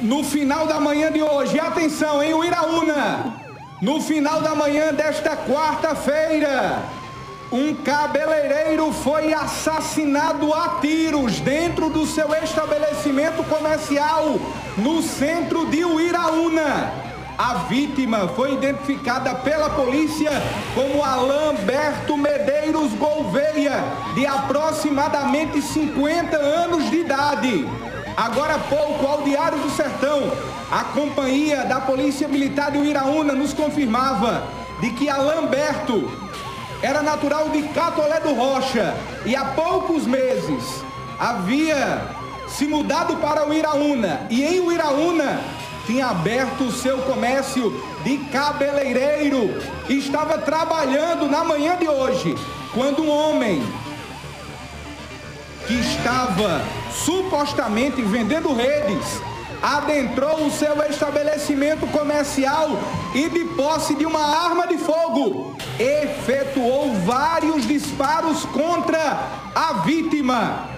[0.00, 3.34] no final da manhã de hoje, atenção, em Uiraúna,
[3.80, 6.82] no final da manhã desta quarta-feira,
[7.50, 14.38] um cabeleireiro foi assassinado a tiros dentro do seu estabelecimento comercial
[14.76, 16.92] no centro de Uiraúna.
[17.38, 20.30] A vítima foi identificada pela polícia
[20.74, 23.84] como Alamberto Medeiros Gouveia,
[24.14, 27.68] de aproximadamente 50 anos de idade.
[28.18, 30.32] Agora há pouco, ao Diário do Sertão,
[30.72, 34.42] a companhia da Polícia Militar de Uiraúna nos confirmava
[34.80, 36.10] de que Alamberto
[36.82, 38.92] era natural de Catolé do Rocha
[39.24, 40.82] e há poucos meses
[41.16, 42.08] havia
[42.48, 45.40] se mudado para o Iraúna e em Uiraúna
[45.86, 47.72] tinha aberto o seu comércio
[48.02, 52.34] de cabeleireiro e estava trabalhando na manhã de hoje,
[52.74, 53.62] quando um homem
[55.68, 59.20] que estava supostamente vendendo redes
[59.62, 62.70] adentrou o seu estabelecimento comercial
[63.14, 69.20] e de posse de uma arma de fogo efetuou vários disparos contra
[69.54, 70.70] a vítima.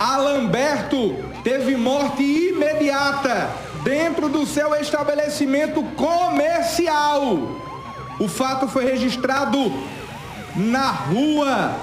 [0.00, 3.50] Alamberto teve morte imediata
[3.84, 7.38] dentro do seu estabelecimento comercial.
[8.18, 9.72] O fato foi registrado
[10.56, 11.76] na rua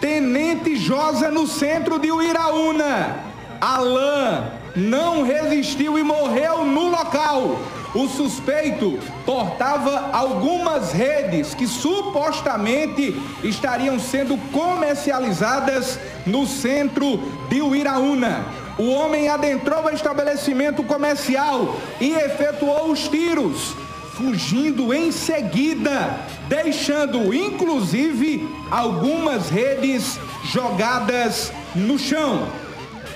[0.00, 3.16] Tenente Josa, no centro de Uiraúna.
[3.60, 4.44] Alain
[4.76, 7.58] não resistiu e morreu no local.
[7.94, 18.44] O suspeito portava algumas redes que supostamente estariam sendo comercializadas no centro de Uiraúna.
[18.78, 23.74] O homem adentrou o estabelecimento comercial e efetuou os tiros,
[24.18, 30.18] fugindo em seguida, deixando inclusive algumas redes
[30.52, 32.48] jogadas no chão.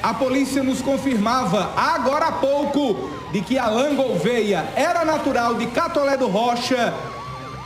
[0.00, 6.16] A polícia nos confirmava agora há pouco de que Alain Gouveia era natural de Catolé
[6.16, 6.94] do Rocha,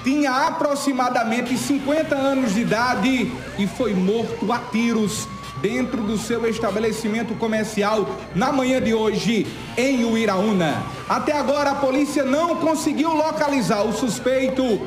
[0.07, 5.27] tinha aproximadamente 50 anos de idade e foi morto a tiros
[5.61, 10.81] dentro do seu estabelecimento comercial na manhã de hoje em Uiraúna.
[11.09, 14.81] Até agora a polícia não conseguiu localizar o suspeito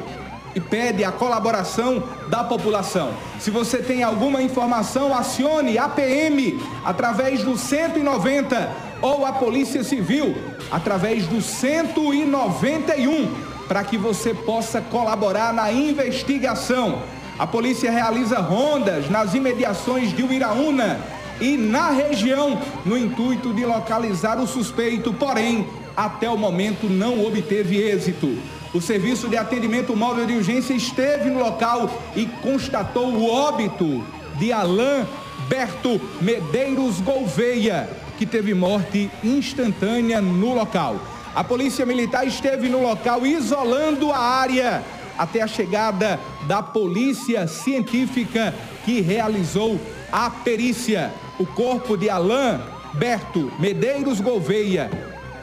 [0.55, 3.11] e pede a colaboração da população.
[3.41, 8.71] Se você tem alguma informação, acione a PM através do 190
[9.01, 10.33] ou a Polícia Civil
[10.71, 17.03] através do 191 para que você possa colaborar na investigação.
[17.38, 21.00] A polícia realiza rondas nas imediações de Uiraúna
[21.40, 27.78] e na região no intuito de localizar o suspeito, porém, até o momento não obteve
[27.78, 28.35] êxito.
[28.74, 34.03] O serviço de atendimento móvel de urgência esteve no local e constatou o óbito
[34.38, 35.06] de Alain
[35.47, 37.88] Berto Medeiros Gouveia,
[38.18, 40.97] que teve morte instantânea no local.
[41.39, 44.83] A polícia militar esteve no local isolando a área
[45.17, 49.79] até a chegada da polícia científica que realizou
[50.11, 51.13] a perícia.
[51.39, 52.59] O corpo de Alain
[52.94, 54.89] Berto Medeiros Gouveia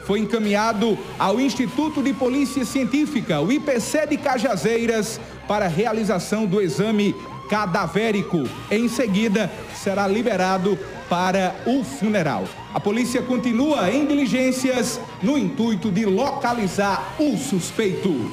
[0.07, 5.19] foi encaminhado ao Instituto de Polícia Científica, o IPC de Cajazeiras,
[5.49, 7.13] para realização do exame
[7.49, 8.43] cadavérico.
[8.71, 10.79] Em seguida, será liberado
[11.09, 12.45] para o funeral.
[12.73, 18.31] A polícia continua em diligências no intuito de localizar o suspeito.